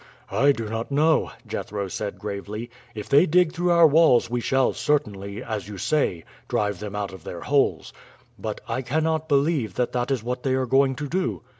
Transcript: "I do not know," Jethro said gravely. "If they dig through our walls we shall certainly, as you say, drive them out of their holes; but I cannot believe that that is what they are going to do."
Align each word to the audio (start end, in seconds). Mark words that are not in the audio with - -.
"I 0.31 0.51
do 0.51 0.67
not 0.67 0.89
know," 0.89 1.29
Jethro 1.45 1.87
said 1.87 2.17
gravely. 2.17 2.71
"If 2.95 3.07
they 3.07 3.27
dig 3.27 3.53
through 3.53 3.69
our 3.69 3.85
walls 3.85 4.31
we 4.31 4.41
shall 4.41 4.73
certainly, 4.73 5.43
as 5.43 5.67
you 5.67 5.77
say, 5.77 6.23
drive 6.47 6.79
them 6.79 6.95
out 6.95 7.13
of 7.13 7.23
their 7.23 7.41
holes; 7.41 7.93
but 8.39 8.61
I 8.67 8.81
cannot 8.81 9.29
believe 9.29 9.75
that 9.75 9.91
that 9.91 10.09
is 10.09 10.23
what 10.23 10.41
they 10.41 10.55
are 10.55 10.65
going 10.65 10.95
to 10.95 11.07
do." 11.07 11.43